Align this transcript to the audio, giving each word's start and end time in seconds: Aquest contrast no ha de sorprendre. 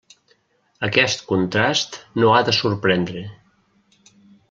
Aquest 0.87 1.21
contrast 1.33 1.99
no 2.23 2.35
ha 2.39 2.43
de 2.51 2.59
sorprendre. 2.63 3.27